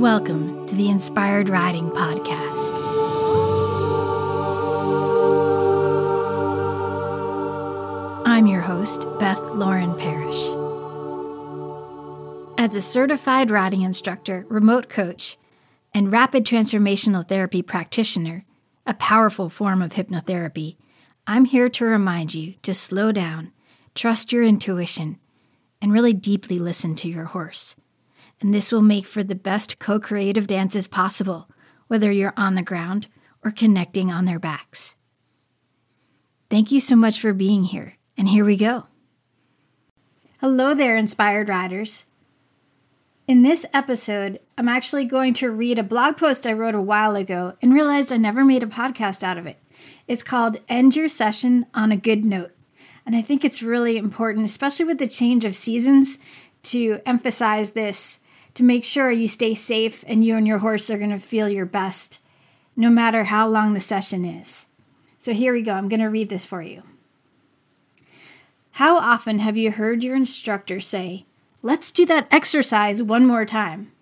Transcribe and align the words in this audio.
Welcome 0.00 0.66
to 0.66 0.74
the 0.74 0.88
Inspired 0.88 1.50
Riding 1.50 1.90
Podcast. 1.90 2.72
I'm 8.24 8.46
your 8.46 8.62
host, 8.62 9.06
Beth 9.18 9.42
Lauren 9.52 9.94
Parrish. 9.96 10.46
As 12.58 12.74
a 12.74 12.80
certified 12.80 13.50
riding 13.50 13.82
instructor, 13.82 14.46
remote 14.48 14.88
coach, 14.88 15.36
and 15.92 16.10
rapid 16.10 16.46
transformational 16.46 17.28
therapy 17.28 17.60
practitioner, 17.60 18.46
a 18.86 18.94
powerful 18.94 19.50
form 19.50 19.82
of 19.82 19.92
hypnotherapy, 19.92 20.76
I'm 21.26 21.44
here 21.44 21.68
to 21.68 21.84
remind 21.84 22.32
you 22.32 22.54
to 22.62 22.72
slow 22.72 23.12
down, 23.12 23.52
trust 23.94 24.32
your 24.32 24.44
intuition, 24.44 25.18
and 25.82 25.92
really 25.92 26.14
deeply 26.14 26.58
listen 26.58 26.94
to 26.94 27.08
your 27.08 27.24
horse. 27.26 27.76
And 28.40 28.54
this 28.54 28.72
will 28.72 28.82
make 28.82 29.06
for 29.06 29.22
the 29.22 29.34
best 29.34 29.78
co 29.78 30.00
creative 30.00 30.46
dances 30.46 30.88
possible, 30.88 31.48
whether 31.88 32.10
you're 32.10 32.34
on 32.36 32.54
the 32.54 32.62
ground 32.62 33.08
or 33.44 33.50
connecting 33.50 34.10
on 34.10 34.24
their 34.24 34.38
backs. 34.38 34.94
Thank 36.48 36.72
you 36.72 36.80
so 36.80 36.96
much 36.96 37.20
for 37.20 37.32
being 37.32 37.64
here, 37.64 37.96
and 38.16 38.28
here 38.28 38.44
we 38.44 38.56
go. 38.56 38.86
Hello 40.40 40.74
there, 40.74 40.96
inspired 40.96 41.48
riders. 41.48 42.06
In 43.28 43.42
this 43.42 43.64
episode, 43.72 44.40
I'm 44.58 44.68
actually 44.68 45.04
going 45.04 45.34
to 45.34 45.50
read 45.50 45.78
a 45.78 45.84
blog 45.84 46.16
post 46.16 46.46
I 46.46 46.52
wrote 46.52 46.74
a 46.74 46.80
while 46.80 47.14
ago 47.14 47.54
and 47.62 47.72
realized 47.72 48.12
I 48.12 48.16
never 48.16 48.44
made 48.44 48.62
a 48.62 48.66
podcast 48.66 49.22
out 49.22 49.38
of 49.38 49.46
it. 49.46 49.58
It's 50.08 50.24
called 50.24 50.58
End 50.68 50.96
Your 50.96 51.08
Session 51.08 51.66
on 51.74 51.92
a 51.92 51.96
Good 51.96 52.24
Note. 52.24 52.52
And 53.06 53.14
I 53.14 53.22
think 53.22 53.44
it's 53.44 53.62
really 53.62 53.96
important, 53.96 54.46
especially 54.46 54.86
with 54.86 54.98
the 54.98 55.06
change 55.06 55.44
of 55.44 55.54
seasons, 55.54 56.18
to 56.64 57.00
emphasize 57.06 57.70
this 57.70 58.19
to 58.54 58.62
make 58.62 58.84
sure 58.84 59.10
you 59.10 59.28
stay 59.28 59.54
safe 59.54 60.04
and 60.06 60.24
you 60.24 60.36
and 60.36 60.46
your 60.46 60.58
horse 60.58 60.90
are 60.90 60.98
going 60.98 61.10
to 61.10 61.18
feel 61.18 61.48
your 61.48 61.66
best 61.66 62.20
no 62.76 62.90
matter 62.90 63.24
how 63.24 63.46
long 63.46 63.74
the 63.74 63.80
session 63.80 64.24
is. 64.24 64.66
So 65.18 65.32
here 65.32 65.52
we 65.52 65.62
go. 65.62 65.72
I'm 65.72 65.88
going 65.88 66.00
to 66.00 66.06
read 66.06 66.28
this 66.30 66.44
for 66.44 66.62
you. 66.62 66.82
How 68.72 68.96
often 68.96 69.40
have 69.40 69.56
you 69.56 69.72
heard 69.72 70.02
your 70.02 70.16
instructor 70.16 70.80
say, 70.80 71.26
Let's 71.62 71.90
do 71.90 72.06
that 72.06 72.26
exercise 72.30 73.02
one 73.02 73.26
more 73.26 73.44
time? 73.44 73.92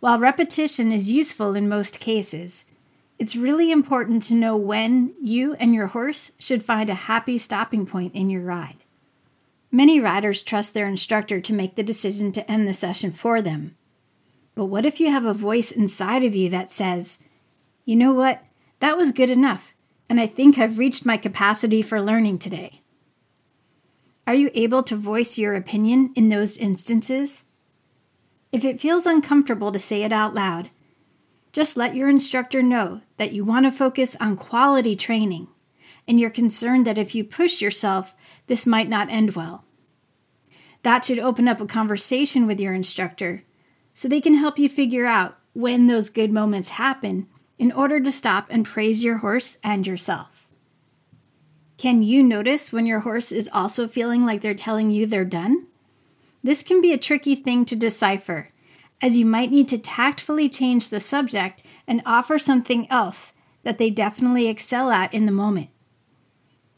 While 0.00 0.18
repetition 0.18 0.92
is 0.92 1.10
useful 1.10 1.54
in 1.54 1.68
most 1.68 2.00
cases, 2.00 2.64
it's 3.18 3.36
really 3.36 3.70
important 3.70 4.22
to 4.24 4.34
know 4.34 4.56
when 4.56 5.12
you 5.20 5.52
and 5.54 5.74
your 5.74 5.88
horse 5.88 6.32
should 6.38 6.62
find 6.62 6.88
a 6.88 6.94
happy 6.94 7.36
stopping 7.36 7.84
point 7.84 8.14
in 8.14 8.30
your 8.30 8.40
ride. 8.40 8.78
Many 9.72 10.00
riders 10.00 10.42
trust 10.42 10.74
their 10.74 10.86
instructor 10.86 11.40
to 11.40 11.52
make 11.52 11.76
the 11.76 11.82
decision 11.82 12.32
to 12.32 12.50
end 12.50 12.66
the 12.66 12.74
session 12.74 13.12
for 13.12 13.40
them. 13.40 13.76
But 14.54 14.66
what 14.66 14.84
if 14.84 14.98
you 14.98 15.10
have 15.10 15.24
a 15.24 15.32
voice 15.32 15.70
inside 15.70 16.24
of 16.24 16.34
you 16.34 16.48
that 16.50 16.70
says, 16.70 17.18
you 17.84 17.94
know 17.94 18.12
what, 18.12 18.42
that 18.80 18.96
was 18.96 19.12
good 19.12 19.30
enough, 19.30 19.74
and 20.08 20.20
I 20.20 20.26
think 20.26 20.58
I've 20.58 20.78
reached 20.78 21.06
my 21.06 21.16
capacity 21.16 21.82
for 21.82 22.00
learning 22.00 22.38
today? 22.38 22.80
Are 24.26 24.34
you 24.34 24.50
able 24.54 24.82
to 24.84 24.96
voice 24.96 25.38
your 25.38 25.54
opinion 25.54 26.12
in 26.16 26.28
those 26.28 26.56
instances? 26.56 27.44
If 28.52 28.64
it 28.64 28.80
feels 28.80 29.06
uncomfortable 29.06 29.70
to 29.70 29.78
say 29.78 30.02
it 30.02 30.12
out 30.12 30.34
loud, 30.34 30.70
just 31.52 31.76
let 31.76 31.96
your 31.96 32.08
instructor 32.08 32.62
know 32.62 33.02
that 33.16 33.32
you 33.32 33.44
want 33.44 33.66
to 33.66 33.72
focus 33.72 34.16
on 34.20 34.36
quality 34.36 34.96
training 34.96 35.48
and 36.06 36.18
you're 36.18 36.30
concerned 36.30 36.86
that 36.86 36.98
if 36.98 37.14
you 37.14 37.22
push 37.22 37.60
yourself, 37.60 38.14
this 38.50 38.66
might 38.66 38.88
not 38.88 39.08
end 39.08 39.36
well. 39.36 39.62
That 40.82 41.04
should 41.04 41.20
open 41.20 41.46
up 41.46 41.60
a 41.60 41.66
conversation 41.66 42.48
with 42.48 42.58
your 42.58 42.74
instructor 42.74 43.44
so 43.94 44.08
they 44.08 44.20
can 44.20 44.34
help 44.34 44.58
you 44.58 44.68
figure 44.68 45.06
out 45.06 45.38
when 45.52 45.86
those 45.86 46.10
good 46.10 46.32
moments 46.32 46.70
happen 46.70 47.28
in 47.60 47.70
order 47.70 48.00
to 48.00 48.10
stop 48.10 48.48
and 48.50 48.66
praise 48.66 49.04
your 49.04 49.18
horse 49.18 49.56
and 49.62 49.86
yourself. 49.86 50.48
Can 51.78 52.02
you 52.02 52.24
notice 52.24 52.72
when 52.72 52.86
your 52.86 53.00
horse 53.00 53.30
is 53.30 53.48
also 53.52 53.86
feeling 53.86 54.26
like 54.26 54.40
they're 54.40 54.52
telling 54.52 54.90
you 54.90 55.06
they're 55.06 55.24
done? 55.24 55.68
This 56.42 56.64
can 56.64 56.80
be 56.80 56.92
a 56.92 56.98
tricky 56.98 57.36
thing 57.36 57.64
to 57.66 57.76
decipher 57.76 58.50
as 59.00 59.16
you 59.16 59.24
might 59.24 59.52
need 59.52 59.68
to 59.68 59.78
tactfully 59.78 60.48
change 60.48 60.88
the 60.88 60.98
subject 60.98 61.62
and 61.86 62.02
offer 62.04 62.36
something 62.36 62.90
else 62.90 63.32
that 63.62 63.78
they 63.78 63.90
definitely 63.90 64.48
excel 64.48 64.90
at 64.90 65.14
in 65.14 65.26
the 65.26 65.30
moment. 65.30 65.70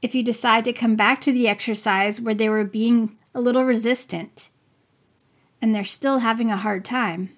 If 0.02 0.16
you 0.16 0.24
decide 0.24 0.64
to 0.64 0.72
come 0.72 0.96
back 0.96 1.20
to 1.22 1.32
the 1.32 1.46
exercise 1.46 2.20
where 2.20 2.34
they 2.34 2.48
were 2.48 2.64
being 2.64 3.16
a 3.34 3.40
little 3.40 3.64
resistant 3.64 4.50
and 5.62 5.72
they're 5.72 5.84
still 5.84 6.18
having 6.18 6.50
a 6.50 6.56
hard 6.56 6.84
time, 6.84 7.30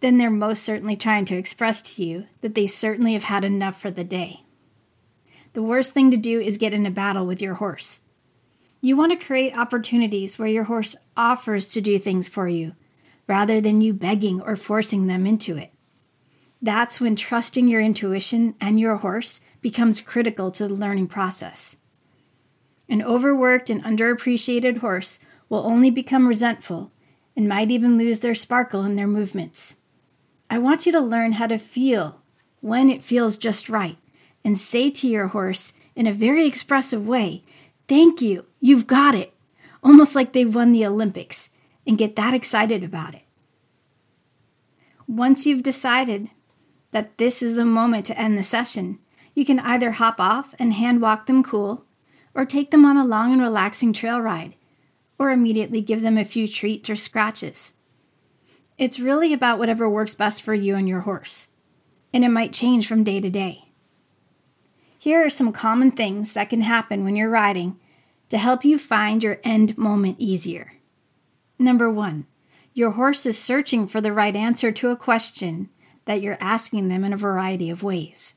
then 0.00 0.18
they're 0.18 0.30
most 0.30 0.62
certainly 0.62 0.94
trying 0.94 1.24
to 1.24 1.36
express 1.36 1.82
to 1.82 2.04
you 2.04 2.26
that 2.42 2.54
they 2.54 2.68
certainly 2.68 3.12
have 3.14 3.24
had 3.24 3.44
enough 3.44 3.80
for 3.80 3.90
the 3.90 4.04
day. 4.04 4.44
The 5.52 5.62
worst 5.62 5.92
thing 5.92 6.12
to 6.12 6.16
do 6.16 6.38
is 6.38 6.58
get 6.58 6.72
in 6.74 6.86
a 6.86 6.90
battle 6.90 7.26
with 7.26 7.42
your 7.42 7.54
horse. 7.54 8.00
You 8.80 8.96
want 8.96 9.18
to 9.18 9.26
create 9.26 9.56
opportunities 9.56 10.38
where 10.38 10.48
your 10.48 10.64
horse 10.64 10.94
offers 11.16 11.68
to 11.70 11.80
do 11.80 11.98
things 11.98 12.28
for 12.28 12.46
you 12.46 12.76
rather 13.26 13.60
than 13.60 13.80
you 13.80 13.92
begging 13.92 14.40
or 14.40 14.54
forcing 14.54 15.08
them 15.08 15.26
into 15.26 15.56
it. 15.56 15.72
That's 16.62 17.00
when 17.00 17.16
trusting 17.16 17.66
your 17.66 17.80
intuition 17.80 18.54
and 18.60 18.78
your 18.78 18.96
horse 18.96 19.40
becomes 19.66 20.00
critical 20.00 20.52
to 20.52 20.68
the 20.68 20.74
learning 20.74 21.08
process. 21.08 21.76
An 22.88 23.02
overworked 23.02 23.68
and 23.68 23.82
underappreciated 23.82 24.76
horse 24.76 25.18
will 25.48 25.66
only 25.66 25.90
become 25.90 26.28
resentful 26.28 26.92
and 27.34 27.48
might 27.48 27.72
even 27.72 27.98
lose 27.98 28.20
their 28.20 28.32
sparkle 28.32 28.84
in 28.84 28.94
their 28.94 29.08
movements. 29.08 29.74
I 30.48 30.58
want 30.58 30.86
you 30.86 30.92
to 30.92 31.00
learn 31.00 31.32
how 31.32 31.48
to 31.48 31.58
feel 31.58 32.22
when 32.60 32.88
it 32.88 33.02
feels 33.02 33.36
just 33.36 33.68
right 33.68 33.98
and 34.44 34.56
say 34.56 34.88
to 34.88 35.08
your 35.08 35.26
horse 35.26 35.72
in 35.96 36.06
a 36.06 36.12
very 36.12 36.46
expressive 36.46 37.04
way, 37.04 37.42
Thank 37.88 38.22
you, 38.22 38.44
you've 38.60 38.86
got 38.86 39.16
it, 39.16 39.34
almost 39.82 40.14
like 40.14 40.32
they've 40.32 40.54
won 40.54 40.70
the 40.70 40.86
Olympics 40.86 41.50
and 41.84 41.98
get 41.98 42.14
that 42.14 42.34
excited 42.34 42.84
about 42.84 43.16
it. 43.16 43.24
Once 45.08 45.44
you've 45.44 45.64
decided 45.64 46.30
that 46.92 47.18
this 47.18 47.42
is 47.42 47.56
the 47.56 47.64
moment 47.64 48.06
to 48.06 48.16
end 48.16 48.38
the 48.38 48.44
session, 48.44 49.00
you 49.36 49.44
can 49.44 49.60
either 49.60 49.92
hop 49.92 50.18
off 50.18 50.54
and 50.58 50.72
hand 50.72 51.02
walk 51.02 51.26
them 51.26 51.44
cool, 51.44 51.84
or 52.34 52.46
take 52.46 52.70
them 52.70 52.86
on 52.86 52.96
a 52.96 53.04
long 53.04 53.32
and 53.32 53.42
relaxing 53.42 53.92
trail 53.92 54.18
ride, 54.18 54.54
or 55.18 55.30
immediately 55.30 55.82
give 55.82 56.00
them 56.00 56.16
a 56.16 56.24
few 56.24 56.48
treats 56.48 56.88
or 56.88 56.96
scratches. 56.96 57.74
It's 58.78 58.98
really 58.98 59.34
about 59.34 59.58
whatever 59.58 59.88
works 59.88 60.14
best 60.14 60.42
for 60.42 60.54
you 60.54 60.74
and 60.74 60.88
your 60.88 61.00
horse, 61.00 61.48
and 62.14 62.24
it 62.24 62.30
might 62.30 62.54
change 62.54 62.88
from 62.88 63.04
day 63.04 63.20
to 63.20 63.28
day. 63.28 63.68
Here 64.98 65.24
are 65.24 65.30
some 65.30 65.52
common 65.52 65.90
things 65.90 66.32
that 66.32 66.48
can 66.48 66.62
happen 66.62 67.04
when 67.04 67.14
you're 67.14 67.28
riding 67.28 67.78
to 68.30 68.38
help 68.38 68.64
you 68.64 68.78
find 68.78 69.22
your 69.22 69.38
end 69.44 69.76
moment 69.76 70.16
easier. 70.18 70.72
Number 71.58 71.90
one, 71.90 72.26
your 72.72 72.92
horse 72.92 73.26
is 73.26 73.38
searching 73.38 73.86
for 73.86 74.00
the 74.00 74.14
right 74.14 74.34
answer 74.34 74.72
to 74.72 74.88
a 74.88 74.96
question 74.96 75.68
that 76.06 76.22
you're 76.22 76.38
asking 76.40 76.88
them 76.88 77.04
in 77.04 77.12
a 77.12 77.18
variety 77.18 77.68
of 77.68 77.82
ways. 77.82 78.34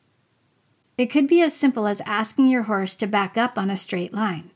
It 0.99 1.09
could 1.09 1.27
be 1.29 1.41
as 1.41 1.55
simple 1.55 1.87
as 1.87 2.01
asking 2.01 2.49
your 2.49 2.63
horse 2.63 2.93
to 2.97 3.07
back 3.07 3.37
up 3.37 3.57
on 3.57 3.69
a 3.69 3.77
straight 3.77 4.13
line. 4.13 4.51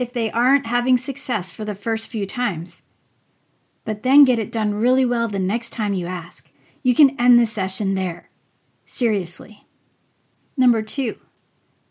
If 0.00 0.12
they 0.12 0.32
aren't 0.32 0.66
having 0.66 0.96
success 0.96 1.48
for 1.48 1.64
the 1.64 1.76
first 1.76 2.10
few 2.10 2.26
times, 2.26 2.82
but 3.84 4.02
then 4.02 4.24
get 4.24 4.40
it 4.40 4.50
done 4.50 4.74
really 4.74 5.06
well 5.06 5.28
the 5.28 5.38
next 5.38 5.70
time 5.70 5.94
you 5.94 6.08
ask, 6.08 6.50
you 6.82 6.92
can 6.92 7.14
end 7.20 7.38
the 7.38 7.46
session 7.46 7.94
there. 7.94 8.30
Seriously. 8.84 9.68
Number 10.56 10.82
two, 10.82 11.20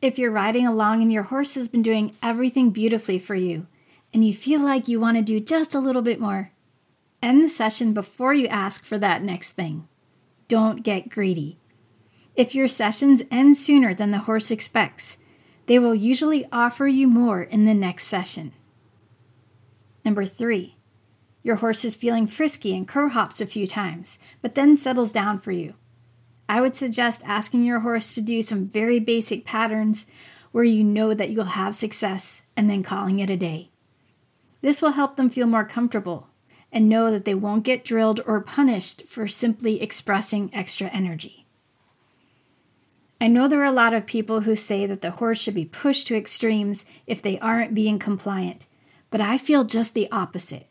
if 0.01 0.19
you're 0.19 0.29
riding 0.29 0.67
along 0.67 1.01
and 1.01 1.09
your 1.09 1.23
horse 1.23 1.56
has 1.56 1.69
been 1.69 1.83
doing 1.83 2.13
everything 2.21 2.71
beautifully 2.71 3.17
for 3.17 3.35
you, 3.35 3.65
and 4.13 4.27
you 4.27 4.33
feel 4.33 4.59
like 4.59 4.89
you 4.89 5.00
want 5.00 5.15
to 5.15 5.23
do 5.23 5.39
just 5.39 5.73
a 5.73 5.79
little 5.79 6.01
bit 6.01 6.19
more, 6.19 6.51
end 7.23 7.41
the 7.41 7.47
session 7.47 7.94
before 7.94 8.33
you 8.33 8.47
ask 8.47 8.83
for 8.83 8.97
that 8.97 9.23
next 9.23 9.51
thing. 9.51 9.88
Don't 10.50 10.83
get 10.83 11.07
greedy. 11.07 11.59
If 12.35 12.53
your 12.53 12.67
sessions 12.67 13.23
end 13.31 13.57
sooner 13.57 13.93
than 13.93 14.11
the 14.11 14.19
horse 14.19 14.51
expects, 14.51 15.17
they 15.67 15.79
will 15.79 15.95
usually 15.95 16.45
offer 16.51 16.85
you 16.85 17.07
more 17.07 17.41
in 17.41 17.65
the 17.65 17.73
next 17.73 18.07
session. 18.07 18.51
Number 20.03 20.25
three, 20.25 20.75
your 21.43 21.57
horse 21.57 21.85
is 21.85 21.95
feeling 21.95 22.27
frisky 22.27 22.75
and 22.75 22.87
crow 22.87 23.07
hops 23.07 23.39
a 23.39 23.45
few 23.45 23.65
times, 23.65 24.19
but 24.41 24.55
then 24.55 24.75
settles 24.75 25.13
down 25.13 25.39
for 25.39 25.53
you. 25.53 25.75
I 26.49 26.59
would 26.59 26.75
suggest 26.75 27.23
asking 27.25 27.63
your 27.63 27.79
horse 27.79 28.13
to 28.15 28.21
do 28.21 28.41
some 28.41 28.67
very 28.67 28.99
basic 28.99 29.45
patterns 29.45 30.05
where 30.51 30.63
you 30.65 30.83
know 30.83 31.13
that 31.13 31.29
you'll 31.29 31.45
have 31.45 31.73
success 31.73 32.43
and 32.57 32.69
then 32.69 32.83
calling 32.83 33.19
it 33.19 33.29
a 33.29 33.38
day. 33.38 33.69
This 34.61 34.81
will 34.81 34.91
help 34.91 35.15
them 35.15 35.29
feel 35.29 35.47
more 35.47 35.65
comfortable 35.65 36.27
and 36.71 36.89
know 36.89 37.11
that 37.11 37.23
they 37.23 37.33
won't 37.33 37.63
get 37.63 37.85
drilled 37.85 38.19
or 38.25 38.41
punished 38.41 39.03
for 39.07 39.27
simply 39.27 39.81
expressing 39.81 40.49
extra 40.53 40.88
energy. 40.89 41.44
I 43.19 43.27
know 43.27 43.47
there 43.47 43.62
are 43.62 43.65
a 43.65 43.71
lot 43.71 43.94
of 43.94 44.06
people 44.06 44.41
who 44.41 44.56
say 44.56 44.85
that 44.85 45.01
the 45.01 45.12
horse 45.12 45.39
should 45.39 45.56
be 45.56 45.65
pushed 45.65 46.07
to 46.07 46.17
extremes 46.17 46.85
if 47.07 47.21
they 47.21 47.39
aren't 47.39 47.73
being 47.73 47.97
compliant, 47.97 48.65
but 49.09 49.21
I 49.21 49.38
feel 49.38 49.63
just 49.63 49.94
the 49.94 50.12
opposite. 50.12 50.67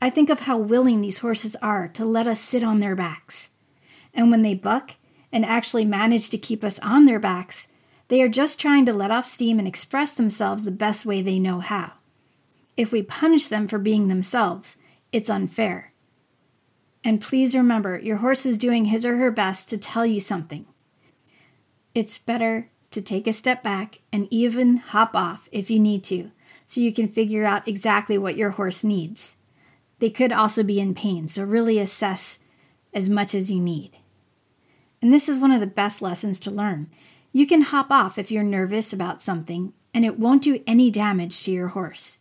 I 0.00 0.10
think 0.10 0.30
of 0.30 0.40
how 0.40 0.56
willing 0.56 1.00
these 1.00 1.18
horses 1.18 1.54
are 1.56 1.88
to 1.88 2.04
let 2.04 2.26
us 2.26 2.40
sit 2.40 2.64
on 2.64 2.80
their 2.80 2.96
backs. 2.96 3.50
And 4.14 4.30
when 4.30 4.42
they 4.42 4.54
buck 4.54 4.96
and 5.30 5.44
actually 5.44 5.84
manage 5.84 6.30
to 6.30 6.38
keep 6.38 6.64
us 6.64 6.78
on 6.80 7.04
their 7.04 7.20
backs, 7.20 7.68
they 8.08 8.20
are 8.20 8.28
just 8.28 8.58
trying 8.58 8.84
to 8.86 8.92
let 8.92 9.10
off 9.10 9.26
steam 9.26 9.58
and 9.58 9.68
express 9.68 10.12
themselves 10.12 10.64
the 10.64 10.70
best 10.70 11.06
way 11.06 11.22
they 11.22 11.38
know 11.38 11.60
how. 11.60 11.92
If 12.76 12.92
we 12.92 13.02
punish 13.02 13.46
them 13.46 13.68
for 13.68 13.78
being 13.78 14.08
themselves, 14.08 14.76
it's 15.12 15.30
unfair. 15.30 15.92
And 17.04 17.20
please 17.20 17.54
remember, 17.54 17.98
your 17.98 18.18
horse 18.18 18.46
is 18.46 18.58
doing 18.58 18.86
his 18.86 19.04
or 19.04 19.18
her 19.18 19.30
best 19.30 19.68
to 19.70 19.78
tell 19.78 20.06
you 20.06 20.20
something. 20.20 20.66
It's 21.94 22.16
better 22.16 22.70
to 22.90 23.02
take 23.02 23.26
a 23.26 23.34
step 23.34 23.62
back 23.62 23.98
and 24.12 24.26
even 24.30 24.78
hop 24.78 25.14
off 25.14 25.48
if 25.52 25.70
you 25.70 25.78
need 25.78 26.02
to, 26.04 26.30
so 26.64 26.80
you 26.80 26.92
can 26.92 27.06
figure 27.06 27.44
out 27.44 27.68
exactly 27.68 28.16
what 28.16 28.36
your 28.36 28.50
horse 28.50 28.82
needs. 28.82 29.36
They 29.98 30.08
could 30.08 30.32
also 30.32 30.62
be 30.62 30.80
in 30.80 30.94
pain, 30.94 31.28
so 31.28 31.44
really 31.44 31.78
assess 31.78 32.38
as 32.94 33.10
much 33.10 33.34
as 33.34 33.50
you 33.50 33.60
need. 33.60 33.98
And 35.02 35.12
this 35.12 35.28
is 35.28 35.38
one 35.38 35.52
of 35.52 35.60
the 35.60 35.66
best 35.66 36.00
lessons 36.00 36.40
to 36.40 36.50
learn. 36.50 36.90
You 37.30 37.46
can 37.46 37.62
hop 37.62 37.90
off 37.90 38.16
if 38.16 38.30
you're 38.30 38.42
nervous 38.42 38.92
about 38.92 39.20
something, 39.20 39.74
and 39.92 40.04
it 40.04 40.18
won't 40.18 40.42
do 40.42 40.62
any 40.66 40.90
damage 40.90 41.42
to 41.42 41.50
your 41.50 41.68
horse. 41.68 42.18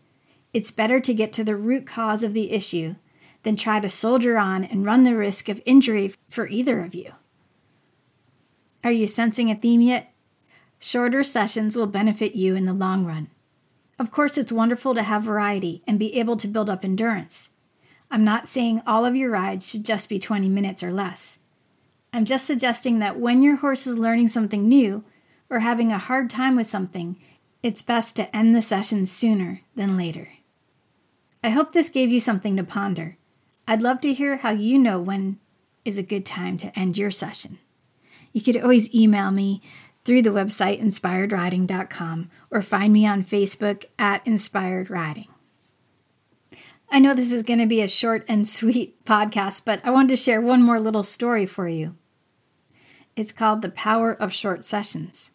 It's 0.53 0.71
better 0.71 0.99
to 0.99 1.13
get 1.13 1.31
to 1.33 1.45
the 1.45 1.55
root 1.55 1.87
cause 1.87 2.23
of 2.23 2.33
the 2.33 2.51
issue 2.51 2.95
than 3.43 3.55
try 3.55 3.79
to 3.79 3.89
soldier 3.89 4.37
on 4.37 4.65
and 4.65 4.85
run 4.85 5.03
the 5.03 5.15
risk 5.15 5.47
of 5.47 5.61
injury 5.65 6.13
for 6.29 6.47
either 6.47 6.81
of 6.81 6.93
you. 6.93 7.13
Are 8.83 8.91
you 8.91 9.05
sensing 9.05 9.51
a 9.51 9.55
theme 9.55 9.81
yet? 9.81 10.11
Shorter 10.79 11.23
sessions 11.23 11.75
will 11.75 11.87
benefit 11.87 12.35
you 12.35 12.55
in 12.55 12.65
the 12.65 12.73
long 12.73 13.05
run. 13.05 13.29
Of 13.99 14.09
course, 14.09 14.37
it's 14.37 14.51
wonderful 14.51 14.95
to 14.95 15.03
have 15.03 15.21
variety 15.21 15.83
and 15.85 15.99
be 15.99 16.17
able 16.19 16.35
to 16.37 16.47
build 16.47 16.69
up 16.69 16.83
endurance. 16.83 17.51
I'm 18.09 18.23
not 18.23 18.47
saying 18.47 18.81
all 18.87 19.05
of 19.05 19.15
your 19.15 19.29
rides 19.29 19.69
should 19.69 19.85
just 19.85 20.09
be 20.09 20.17
20 20.17 20.49
minutes 20.49 20.81
or 20.81 20.91
less. 20.91 21.37
I'm 22.11 22.25
just 22.25 22.45
suggesting 22.47 22.97
that 22.99 23.19
when 23.19 23.43
your 23.43 23.57
horse 23.57 23.85
is 23.85 23.99
learning 23.99 24.29
something 24.29 24.67
new 24.67 25.03
or 25.49 25.59
having 25.59 25.91
a 25.91 25.99
hard 25.99 26.29
time 26.31 26.55
with 26.55 26.65
something, 26.65 27.17
it's 27.61 27.83
best 27.83 28.15
to 28.15 28.35
end 28.35 28.55
the 28.55 28.61
session 28.61 29.05
sooner 29.05 29.61
than 29.75 29.95
later. 29.95 30.29
I 31.43 31.51
hope 31.51 31.71
this 31.71 31.89
gave 31.89 32.11
you 32.11 32.19
something 32.19 32.57
to 32.57 32.63
ponder. 32.63 33.17
I'd 33.67 33.83
love 33.83 34.01
to 34.01 34.13
hear 34.13 34.37
how 34.37 34.49
you 34.49 34.79
know 34.79 34.99
when 34.99 35.39
is 35.85 35.99
a 35.99 36.03
good 36.03 36.25
time 36.25 36.57
to 36.57 36.77
end 36.77 36.97
your 36.97 37.11
session. 37.11 37.59
You 38.33 38.41
could 38.41 38.57
always 38.57 38.93
email 38.93 39.31
me 39.31 39.61
through 40.03 40.21
the 40.21 40.29
website 40.29 40.81
inspiredriding.com 40.81 42.29
or 42.49 42.61
find 42.61 42.93
me 42.93 43.05
on 43.05 43.23
Facebook 43.23 43.85
at 43.99 44.25
Inspired 44.25 44.89
Riding. 44.89 45.27
I 46.89 46.99
know 46.99 47.13
this 47.13 47.31
is 47.31 47.43
going 47.43 47.59
to 47.59 47.65
be 47.65 47.81
a 47.81 47.87
short 47.87 48.25
and 48.27 48.47
sweet 48.47 49.03
podcast, 49.05 49.63
but 49.65 49.79
I 49.83 49.91
wanted 49.91 50.09
to 50.09 50.17
share 50.17 50.41
one 50.41 50.61
more 50.61 50.79
little 50.79 51.03
story 51.03 51.45
for 51.45 51.67
you. 51.67 51.95
It's 53.15 53.31
called 53.31 53.61
The 53.61 53.69
Power 53.69 54.13
of 54.13 54.33
Short 54.33 54.65
Sessions. 54.65 55.31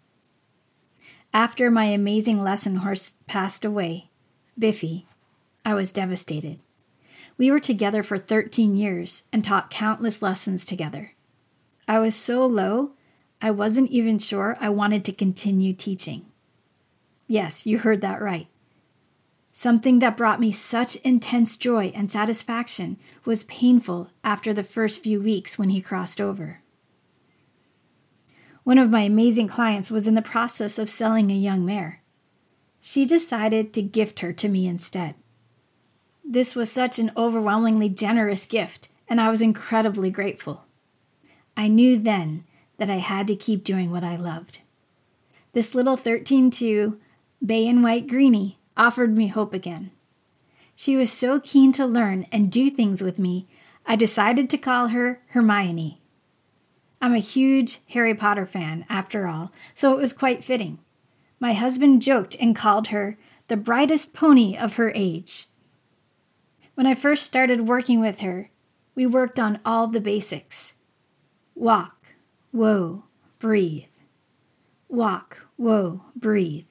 After 1.33 1.71
my 1.71 1.85
amazing 1.85 2.43
lesson 2.43 2.77
horse 2.77 3.15
passed 3.27 3.65
away, 3.65 4.11
Biffy, 4.59 5.07
I 5.65 5.75
was 5.75 5.93
devastated. 5.93 6.61
We 7.39 7.51
were 7.51 7.61
together 7.61 8.03
for 8.03 8.17
13 8.17 8.77
years 8.77 9.25
and 9.33 9.45
taught 9.45 9.69
countless 9.69 10.23
lessons 10.23 10.65
together. 10.65 11.13
I 11.89 11.99
was 11.99 12.17
so 12.17 12.45
low, 12.45 12.93
I 13.41 13.51
wasn't 13.51 13.91
even 13.91 14.19
sure 14.19 14.57
I 14.61 14.69
wanted 14.71 15.05
to 15.05 15.13
continue 15.13 15.73
teaching. 15.73 16.27
Yes, 17.29 17.67
you 17.67 17.79
heard 17.79 18.01
that 18.01 18.21
right. 18.21 18.49
Something 19.53 20.01
that 20.01 20.19
brought 20.19 20.39
me 20.39 20.53
such 20.53 20.97
intense 20.97 21.57
joy 21.57 21.91
and 21.95 22.11
satisfaction 22.11 22.99
was 23.25 23.45
painful 23.45 24.11
after 24.23 24.53
the 24.53 24.63
first 24.63 25.03
few 25.03 25.21
weeks 25.21 25.59
when 25.59 25.71
he 25.71 25.81
crossed 25.81 26.21
over. 26.21 26.61
One 28.65 28.79
of 28.79 28.91
my 28.91 29.03
amazing 29.03 29.49
clients 29.49 29.91
was 29.91 30.07
in 30.07 30.15
the 30.15 30.21
process 30.21 30.79
of 30.79 30.91
selling 30.91 31.31
a 31.31 31.35
young 31.35 31.65
mare. 31.65 32.03
She 32.81 33.07
decided 33.07 33.73
to 33.73 33.83
gift 33.83 34.21
her 34.21 34.33
to 34.35 34.49
me 34.49 34.67
instead. 34.67 35.15
This 36.23 36.55
was 36.55 36.71
such 36.71 36.99
an 36.99 37.13
overwhelmingly 37.17 37.89
generous 37.89 38.45
gift, 38.45 38.89
and 39.09 39.21
I 39.21 39.31
was 39.31 39.41
incredibly 39.41 40.11
grateful. 40.11 40.66
I 41.57 41.69
knew 41.69 41.99
then 41.99 42.45
that 42.77 42.91
I 42.91 42.99
had 42.99 43.27
to 43.29 43.37
keep 43.37 43.65
doing 43.65 43.91
what 43.91 44.05
I 44.05 44.17
loved. 44.17 44.61
This 45.53 45.75
little 45.75 45.97
13 45.97 46.51
2 46.51 46.99
bay 47.45 47.67
and 47.67 47.83
white 47.83 48.07
greenie 48.07 48.59
offered 48.77 49.17
me 49.17 49.29
hope 49.29 49.55
again. 49.55 49.91
She 50.75 50.97
was 50.97 51.11
so 51.11 51.41
keen 51.41 51.73
to 51.73 51.87
learn 51.87 52.27
and 52.31 52.53
do 52.53 52.71
things 52.71 53.03
with 53.03 53.19
me, 53.19 53.47
I 53.87 53.97
decided 53.97 54.51
to 54.51 54.59
call 54.59 54.89
her 54.89 55.23
Hermione. 55.29 56.01
I'm 57.01 57.15
a 57.15 57.19
huge 57.19 57.81
Harry 57.91 58.15
Potter 58.15 58.45
fan, 58.45 58.85
after 58.89 59.27
all, 59.27 59.53
so 59.75 59.95
it 59.95 60.01
was 60.01 60.13
quite 60.13 60.45
fitting. 60.45 60.79
My 61.41 61.55
husband 61.55 62.03
joked 62.03 62.37
and 62.41 62.55
called 62.55 62.89
her 62.89 63.17
the 63.49 63.57
brightest 63.57 64.13
pony 64.13 64.57
of 64.57 64.75
her 64.75 64.93
age. 64.95 65.47
When 66.75 66.87
I 66.87 66.95
first 66.95 67.23
started 67.23 67.69
working 67.69 68.01
with 68.01 68.21
her, 68.21 68.51
we 68.95 69.07
worked 69.07 69.39
on 69.39 69.61
all 69.65 69.87
the 69.87 70.01
basics 70.01 70.75
walk, 71.57 72.15
whoa, 72.53 73.03
breathe. 73.41 73.85
Walk, 74.89 75.47
whoa, 75.57 76.03
breathe. 76.15 76.67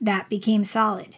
That 0.00 0.28
became 0.28 0.64
solid. 0.64 1.16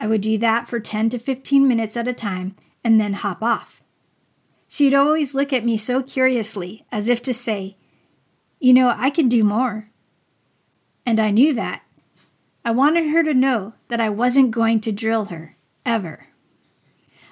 I 0.00 0.06
would 0.06 0.22
do 0.22 0.38
that 0.38 0.66
for 0.66 0.80
10 0.80 1.10
to 1.10 1.18
15 1.18 1.68
minutes 1.68 1.96
at 1.96 2.08
a 2.08 2.12
time 2.12 2.56
and 2.82 3.00
then 3.00 3.12
hop 3.14 3.42
off. 3.42 3.82
She'd 4.66 4.94
always 4.94 5.34
look 5.34 5.52
at 5.52 5.64
me 5.64 5.76
so 5.76 6.02
curiously, 6.02 6.84
as 6.90 7.08
if 7.08 7.22
to 7.22 7.34
say, 7.34 7.76
You 8.60 8.72
know, 8.72 8.92
I 8.96 9.10
could 9.10 9.28
do 9.28 9.44
more. 9.44 9.90
And 11.04 11.20
I 11.20 11.30
knew 11.30 11.54
that. 11.54 11.82
I 12.64 12.70
wanted 12.70 13.10
her 13.10 13.22
to 13.22 13.32
know 13.32 13.74
that 13.88 14.00
I 14.00 14.10
wasn't 14.10 14.50
going 14.50 14.80
to 14.80 14.92
drill 14.92 15.26
her, 15.26 15.56
ever. 15.86 16.26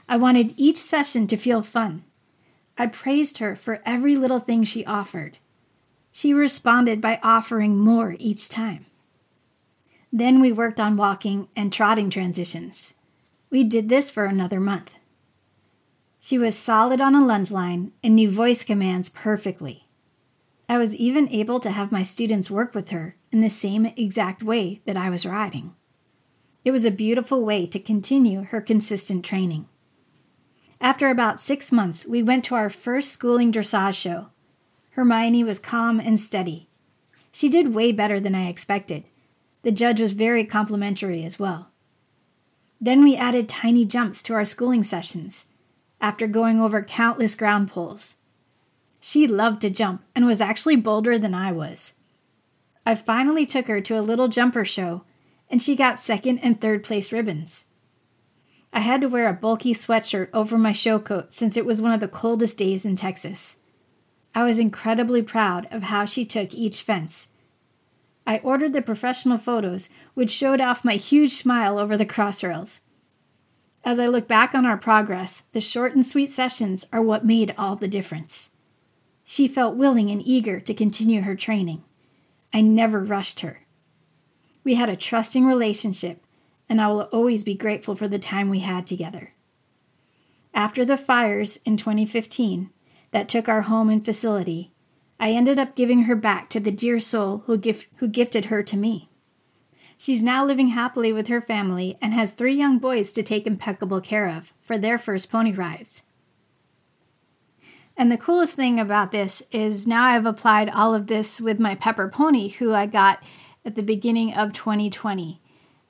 I 0.09 0.17
wanted 0.17 0.55
each 0.57 0.79
session 0.79 1.27
to 1.27 1.37
feel 1.37 1.63
fun. 1.63 2.05
I 2.79 2.87
praised 2.87 3.39
her 3.39 3.57
for 3.57 3.83
every 3.87 4.17
little 4.17 4.41
thing 4.41 4.65
she 4.65 4.85
offered. 4.85 5.39
She 6.13 6.33
responded 6.33 7.01
by 7.01 7.21
offering 7.23 7.79
more 7.79 8.17
each 8.19 8.49
time. 8.49 8.87
Then 10.13 10.41
we 10.41 10.53
worked 10.53 10.81
on 10.81 10.97
walking 10.97 11.49
and 11.57 11.73
trotting 11.73 12.11
transitions. 12.11 12.95
We 13.51 13.65
did 13.65 13.89
this 13.89 14.11
for 14.11 14.25
another 14.25 14.61
month. 14.61 14.95
She 16.21 16.39
was 16.39 16.59
solid 16.59 17.01
on 17.01 17.15
a 17.15 17.25
lunge 17.25 17.53
line 17.53 17.93
and 18.03 18.17
knew 18.17 18.31
voice 18.31 18.65
commands 18.65 19.09
perfectly. 19.09 19.87
I 20.69 20.79
was 20.79 20.97
even 20.97 21.29
able 21.29 21.61
to 21.61 21.71
have 21.71 21.93
my 21.93 22.03
students 22.03 22.51
work 22.51 22.75
with 22.75 22.91
her 22.91 23.15
in 23.31 23.41
the 23.41 23.51
same 23.51 23.87
exact 23.87 24.43
way 24.43 24.81
that 24.87 24.97
I 24.97 25.09
was 25.11 25.25
riding. 25.25 25.75
It 26.65 26.73
was 26.73 26.85
a 26.85 26.91
beautiful 26.91 27.45
way 27.45 27.67
to 27.67 27.79
continue 27.79 28.43
her 28.43 28.61
consistent 28.61 29.25
training. 29.25 29.69
After 30.81 31.09
about 31.09 31.41
six 31.41 31.73
months, 31.73 32.07
we 32.07 32.23
went 32.23 32.45
to 32.45 32.55
our 32.55 32.71
first 32.71 33.11
schooling 33.11 33.53
dressage 33.53 33.95
show. 33.95 34.29
Hermione 34.91 35.45
was 35.45 35.59
calm 35.59 36.01
and 36.01 36.21
steady. 36.21 36.69
She 37.33 37.49
did 37.49 37.75
way 37.75 37.93
better 37.93 38.21
than 38.21 38.35
I 38.35 38.49
expected. 38.49 39.05
The 39.63 39.73
judge 39.73 40.01
was 40.01 40.13
very 40.13 40.45
complimentary 40.45 41.25
as 41.25 41.39
well. 41.39 41.71
Then 42.81 43.03
we 43.03 43.17
added 43.17 43.49
tiny 43.49 43.85
jumps 43.85 44.23
to 44.25 44.35
our 44.35 44.45
schooling 44.45 44.83
sessions, 44.83 45.47
after 46.01 46.27
going 46.27 46.61
over 46.61 46.83
countless 46.83 47.35
ground 47.35 47.69
poles. 47.69 48.15
She 49.01 49.27
loved 49.27 49.61
to 49.63 49.71
jump 49.71 50.03
and 50.15 50.27
was 50.27 50.41
actually 50.41 50.77
bolder 50.77 51.19
than 51.19 51.35
I 51.35 51.53
was. 51.53 51.95
I 52.85 52.95
finally 52.95 53.47
took 53.47 53.67
her 53.67 53.81
to 53.81 53.99
a 53.99 54.03
little 54.03 54.29
jumper 54.29 54.65
show, 54.65 55.05
and 55.51 55.61
she 55.61 55.75
got 55.75 55.99
second 55.99 56.39
and 56.39 56.61
third 56.61 56.85
place 56.85 57.13
ribbons. 57.13 57.67
I 58.77 58.81
had 58.81 59.01
to 59.01 59.09
wear 59.09 59.27
a 59.27 59.33
bulky 59.33 59.73
sweatshirt 59.73 60.29
over 60.35 60.59
my 60.59 60.73
show 60.73 60.99
coat 60.99 61.33
since 61.33 61.57
it 61.57 61.65
was 61.65 61.81
one 61.81 61.93
of 61.93 62.01
the 62.01 62.07
coldest 62.07 62.59
days 62.59 62.85
in 62.85 62.95
Texas. 62.95 63.57
I 64.35 64.45
was 64.45 64.59
incredibly 64.59 65.23
proud 65.23 65.67
of 65.71 65.85
how 65.85 66.05
she 66.05 66.27
took 66.27 66.53
each 66.53 66.83
fence. 66.83 67.31
I 68.27 68.37
ordered 68.41 68.75
the 68.75 68.83
professional 68.83 69.39
photos, 69.39 69.89
which 70.13 70.31
showed 70.31 70.61
off 70.61 70.85
my 70.85 70.97
huge 70.97 71.33
smile 71.33 71.79
over 71.79 71.97
the 71.97 72.05
crossrails. 72.05 72.81
As 73.83 73.99
I 73.99 74.09
look 74.09 74.29
back 74.29 74.55
on 74.55 74.67
our 74.67 74.77
progress, 74.77 75.45
the 75.53 75.63
short 75.63 75.95
and 75.95 76.05
sweet 76.05 76.29
sessions 76.29 76.85
are 76.93 77.01
what 77.01 77.25
made 77.25 77.55
all 77.57 77.77
the 77.77 77.89
difference. 77.89 78.51
She 79.25 79.49
felt 79.49 79.77
willing 79.77 80.11
and 80.11 80.21
eager 80.23 80.61
to 80.61 80.75
continue 80.75 81.23
her 81.23 81.35
training. 81.35 81.83
I 82.53 82.61
never 82.61 83.03
rushed 83.03 83.41
her. 83.41 83.63
We 84.65 84.75
had 84.75 84.91
a 84.91 84.97
trusting 84.97 85.47
relationship 85.47 86.26
and 86.69 86.81
I 86.81 86.89
will 86.89 87.03
always 87.13 87.45
be 87.45 87.55
grateful 87.55 87.95
for 87.95 88.09
the 88.09 88.19
time 88.19 88.49
we 88.49 88.61
had 88.61 88.87
together. 88.87 89.33
After 90.55 90.85
the 90.85 90.97
fires 90.97 91.59
in 91.65 91.77
2015 91.77 92.71
that 93.11 93.29
took 93.29 93.49
our 93.49 93.63
home 93.63 93.91
and 93.91 94.05
facility, 94.05 94.73
I 95.19 95.31
ended 95.31 95.59
up 95.59 95.77
giving 95.77 96.03
her 96.03 96.17
back 96.17 96.51
to 96.51 96.61
the 96.61 96.71
dear 96.71 96.99
soul 96.99 97.43
who, 97.47 97.61
who 97.97 98.09
gifted 98.09 98.47
her 98.47 98.63
to 98.63 98.77
me. 98.77 99.09
She's 99.99 100.23
now 100.23 100.45
living 100.45 100.69
happily 100.69 101.13
with 101.13 101.29
her 101.29 101.41
family 101.41 101.97
and 102.03 102.13
has 102.13 102.35
three 102.35 102.55
young 102.55 102.79
boys 102.79 103.13
to 103.13 103.23
take 103.23 103.47
impeccable 103.47 104.01
care 104.01 104.29
of 104.29 104.53
for 104.61 104.77
their 104.77 104.99
first 104.99 105.31
pony 105.31 105.53
rides. 105.53 106.03
And 107.97 108.13
the 108.13 108.19
coolest 108.19 108.55
thing 108.55 108.79
about 108.79 109.11
this 109.11 109.43
is 109.51 109.87
now 109.87 110.05
I've 110.05 110.27
applied 110.27 110.69
all 110.69 110.95
of 110.95 111.07
this 111.07 111.41
with 111.41 111.59
my 111.59 111.75
Pepper 111.75 112.09
Pony, 112.09 112.49
who 112.49 112.75
I 112.75 112.85
got 112.85 113.23
at 113.65 113.75
the 113.75 113.83
beginning 113.83 114.35
of 114.35 114.53
2020. 114.53 115.41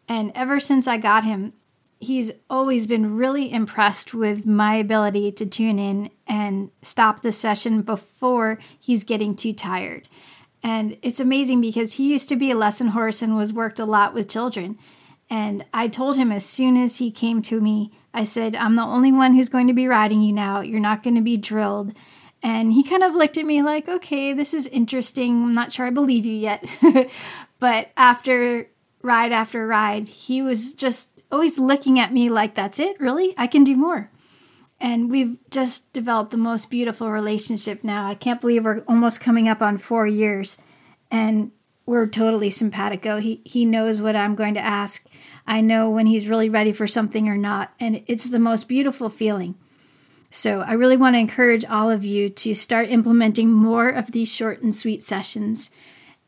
And 0.08 0.32
ever 0.34 0.60
since 0.60 0.86
I 0.86 0.96
got 0.96 1.24
him, 1.24 1.52
he's 1.98 2.30
always 2.50 2.86
been 2.86 3.16
really 3.16 3.52
impressed 3.52 4.14
with 4.14 4.46
my 4.46 4.74
ability 4.74 5.32
to 5.32 5.46
tune 5.46 5.78
in 5.78 6.10
and 6.26 6.70
stop 6.82 7.20
the 7.20 7.32
session 7.32 7.82
before 7.82 8.58
he's 8.78 9.04
getting 9.04 9.34
too 9.34 9.52
tired. 9.52 10.08
And 10.62 10.96
it's 11.02 11.20
amazing 11.20 11.60
because 11.60 11.94
he 11.94 12.10
used 12.10 12.28
to 12.28 12.36
be 12.36 12.50
a 12.50 12.56
lesson 12.56 12.88
horse 12.88 13.22
and 13.22 13.36
was 13.36 13.52
worked 13.52 13.78
a 13.78 13.84
lot 13.84 14.14
with 14.14 14.28
children. 14.28 14.78
And 15.28 15.64
I 15.72 15.88
told 15.88 16.16
him 16.16 16.30
as 16.30 16.44
soon 16.44 16.76
as 16.76 16.98
he 16.98 17.10
came 17.10 17.42
to 17.42 17.60
me, 17.60 17.92
I 18.14 18.24
said, 18.24 18.54
I'm 18.56 18.76
the 18.76 18.82
only 18.82 19.12
one 19.12 19.34
who's 19.34 19.48
going 19.48 19.66
to 19.66 19.72
be 19.72 19.88
riding 19.88 20.22
you 20.22 20.32
now. 20.32 20.60
You're 20.60 20.80
not 20.80 21.02
going 21.02 21.16
to 21.16 21.22
be 21.22 21.36
drilled. 21.36 21.92
And 22.42 22.72
he 22.72 22.84
kind 22.84 23.02
of 23.02 23.14
looked 23.14 23.36
at 23.36 23.44
me 23.44 23.62
like, 23.62 23.88
okay, 23.88 24.32
this 24.32 24.54
is 24.54 24.66
interesting. 24.68 25.42
I'm 25.42 25.54
not 25.54 25.72
sure 25.72 25.86
I 25.86 25.90
believe 25.90 26.24
you 26.24 26.34
yet. 26.34 26.64
but 27.58 27.90
after 27.96 28.68
ride 29.06 29.32
after 29.32 29.66
ride, 29.66 30.08
he 30.08 30.42
was 30.42 30.74
just 30.74 31.08
always 31.32 31.58
looking 31.58 31.98
at 31.98 32.12
me 32.12 32.28
like, 32.28 32.54
that's 32.54 32.78
it? 32.78 33.00
Really? 33.00 33.34
I 33.38 33.46
can 33.46 33.64
do 33.64 33.76
more. 33.76 34.10
And 34.78 35.10
we've 35.10 35.38
just 35.50 35.90
developed 35.92 36.32
the 36.32 36.36
most 36.36 36.70
beautiful 36.70 37.10
relationship 37.10 37.82
now. 37.82 38.06
I 38.06 38.14
can't 38.14 38.40
believe 38.40 38.64
we're 38.64 38.80
almost 38.80 39.20
coming 39.20 39.48
up 39.48 39.62
on 39.62 39.78
four 39.78 40.06
years. 40.06 40.58
And 41.10 41.52
we're 41.86 42.08
totally 42.08 42.50
simpatico. 42.50 43.18
He 43.18 43.40
he 43.44 43.64
knows 43.64 44.02
what 44.02 44.16
I'm 44.16 44.34
going 44.34 44.54
to 44.54 44.60
ask. 44.60 45.06
I 45.46 45.60
know 45.60 45.88
when 45.88 46.06
he's 46.06 46.28
really 46.28 46.48
ready 46.48 46.72
for 46.72 46.88
something 46.88 47.28
or 47.28 47.36
not, 47.36 47.72
and 47.78 48.02
it's 48.08 48.24
the 48.24 48.40
most 48.40 48.66
beautiful 48.66 49.08
feeling. 49.08 49.54
So 50.28 50.60
I 50.60 50.72
really 50.72 50.96
want 50.96 51.14
to 51.14 51.20
encourage 51.20 51.64
all 51.64 51.88
of 51.88 52.04
you 52.04 52.28
to 52.28 52.54
start 52.54 52.90
implementing 52.90 53.50
more 53.52 53.88
of 53.88 54.10
these 54.10 54.34
short 54.34 54.60
and 54.60 54.74
sweet 54.74 55.04
sessions. 55.04 55.70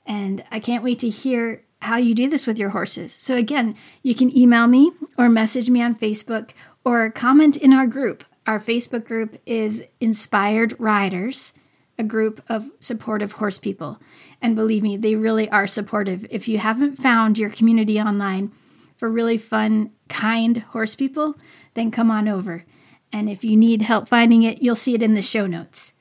And 0.06 0.44
I 0.52 0.60
can't 0.60 0.84
wait 0.84 1.00
to 1.00 1.08
hear 1.08 1.64
how 1.80 1.96
you 1.96 2.14
do 2.14 2.28
this 2.28 2.46
with 2.46 2.58
your 2.58 2.70
horses. 2.70 3.16
So 3.18 3.36
again, 3.36 3.76
you 4.02 4.14
can 4.14 4.36
email 4.36 4.66
me 4.66 4.90
or 5.16 5.28
message 5.28 5.70
me 5.70 5.82
on 5.82 5.94
Facebook 5.94 6.50
or 6.84 7.10
comment 7.10 7.56
in 7.56 7.72
our 7.72 7.86
group. 7.86 8.24
Our 8.46 8.58
Facebook 8.58 9.04
group 9.04 9.40
is 9.46 9.84
Inspired 10.00 10.74
Riders 10.78 11.52
a 11.98 12.04
group 12.04 12.42
of 12.48 12.70
supportive 12.78 13.32
horse 13.32 13.58
people. 13.58 14.00
And 14.40 14.54
believe 14.54 14.82
me, 14.82 14.96
they 14.96 15.16
really 15.16 15.50
are 15.50 15.66
supportive. 15.66 16.24
If 16.30 16.46
you 16.46 16.58
haven't 16.58 16.96
found 16.96 17.38
your 17.38 17.50
community 17.50 18.00
online 18.00 18.52
for 18.96 19.10
really 19.10 19.36
fun, 19.36 19.90
kind 20.08 20.58
horse 20.58 20.94
people, 20.94 21.34
then 21.74 21.90
come 21.90 22.10
on 22.10 22.28
over. 22.28 22.64
And 23.12 23.28
if 23.28 23.42
you 23.42 23.56
need 23.56 23.82
help 23.82 24.06
finding 24.06 24.44
it, 24.44 24.62
you'll 24.62 24.76
see 24.76 24.94
it 24.94 25.02
in 25.02 25.14
the 25.14 25.22
show 25.22 25.46
notes. 25.46 25.94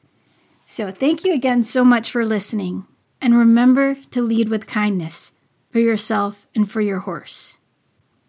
So 0.67 0.91
thank 0.91 1.23
you 1.23 1.33
again 1.33 1.63
so 1.63 1.83
much 1.83 2.11
for 2.11 2.25
listening. 2.25 2.85
And 3.19 3.35
remember 3.35 3.95
to 4.11 4.21
lead 4.21 4.49
with 4.49 4.67
kindness 4.67 5.31
for 5.69 5.79
yourself 5.79 6.47
and 6.55 6.69
for 6.69 6.81
your 6.81 6.99
horse. 6.99 7.57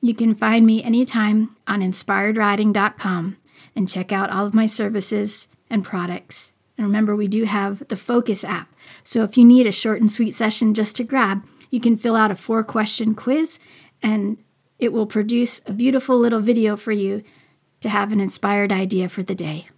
You 0.00 0.14
can 0.14 0.35
find 0.35 0.64
me 0.64 0.83
anytime 0.83 1.57
on 1.66 1.80
inspiredriding.com 1.80 3.37
and 3.75 3.88
check 3.88 4.12
out 4.12 4.30
all 4.30 4.47
of 4.47 4.54
my 4.54 4.66
services 4.66 5.49
and 5.68 5.85
products. 5.85 6.52
And 6.76 6.87
remember, 6.87 7.16
we 7.16 7.26
do 7.26 7.45
have 7.45 7.87
the 7.88 7.97
Focus 7.97 8.45
app. 8.45 8.73
So 9.02 9.25
if 9.25 9.37
you 9.37 9.45
need 9.45 9.66
a 9.66 9.73
short 9.73 10.00
and 10.00 10.11
sweet 10.11 10.35
session 10.35 10.75
just 10.75 10.97
to 10.97 11.04
grab, 11.04 11.45
you 11.71 11.80
can 11.80 11.97
fill 11.97 12.16
out 12.16 12.30
a 12.30 12.37
four 12.37 12.62
question 12.62 13.14
quiz 13.14 13.59
and 14.02 14.38
it 14.78 14.92
will 14.92 15.07
produce 15.07 15.61
a 15.66 15.73
beautiful 15.73 16.18
little 16.18 16.40
video 16.40 16.76
for 16.76 16.92
you 16.92 17.23
to 17.80 17.88
have 17.88 18.12
an 18.12 18.21
inspired 18.21 18.73
idea 18.73 19.09
for 19.09 19.23
the 19.23 19.35
day. 19.35 19.68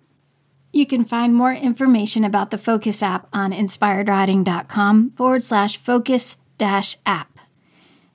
You 0.73 0.87
can 0.87 1.05
find 1.05 1.35
more 1.35 1.53
information 1.53 2.25
about 2.25 2.51
the 2.51 2.59
Focus 2.59 3.03
app 3.03 3.29
on 3.33 3.53
inspiredriding.com 3.53 5.11
forward 5.13 5.43
slash 5.43 5.77
focus 5.77 6.37
dash 6.59 6.97
app. 7.05 7.30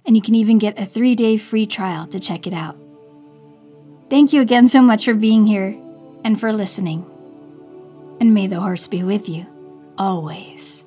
And 0.06 0.16
you 0.16 0.22
can 0.22 0.36
even 0.36 0.58
get 0.58 0.80
a 0.80 0.86
three 0.86 1.16
day 1.16 1.38
free 1.38 1.66
trial 1.66 2.08
to 2.08 2.20
check 2.20 2.46
it 2.46 2.54
out. 2.54 2.78
Thank 4.10 4.34
you 4.34 4.42
again 4.42 4.68
so 4.68 4.82
much 4.82 5.06
for 5.06 5.14
being 5.14 5.48
here 5.48 5.76
and 6.24 6.40
for 6.40 6.54
listening 6.54 7.06
and 8.20 8.34
may 8.34 8.48
the 8.48 8.60
horse 8.60 8.88
be 8.88 9.04
with 9.04 9.28
you 9.28 9.46
always. 9.98 10.85